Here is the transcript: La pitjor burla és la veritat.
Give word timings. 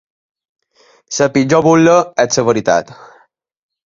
La 1.17 1.27
pitjor 1.35 1.61
burla 1.67 1.93
és 2.25 2.39
la 2.41 2.47
veritat. 2.47 2.91